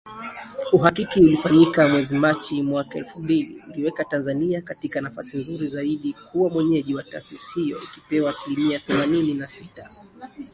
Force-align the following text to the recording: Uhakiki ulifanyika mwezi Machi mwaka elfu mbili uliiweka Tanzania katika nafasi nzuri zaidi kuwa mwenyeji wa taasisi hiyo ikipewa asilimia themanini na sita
Uhakiki 0.73 1.19
ulifanyika 1.21 1.87
mwezi 1.87 2.17
Machi 2.19 2.63
mwaka 2.63 2.97
elfu 2.97 3.19
mbili 3.19 3.63
uliiweka 3.69 4.05
Tanzania 4.05 4.61
katika 4.61 5.01
nafasi 5.01 5.37
nzuri 5.37 5.67
zaidi 5.67 6.13
kuwa 6.13 6.49
mwenyeji 6.49 6.95
wa 6.95 7.03
taasisi 7.03 7.61
hiyo 7.61 7.77
ikipewa 7.83 8.29
asilimia 8.29 8.79
themanini 8.79 9.33
na 9.33 9.47
sita 9.47 9.91